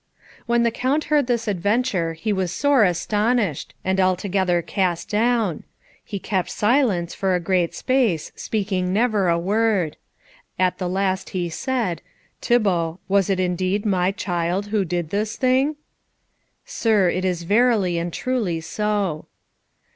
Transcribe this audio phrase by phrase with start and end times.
[0.47, 5.63] When the Count heard this adventure he was sore astonied, and altogether cast down.
[6.03, 9.97] He kept silence for a great space, speaking never a word.
[10.57, 12.01] At the last he said,
[12.41, 15.75] "Thibault, was it indeed my child who did this thing?"
[16.65, 19.27] "Sir, it is verily and truly so."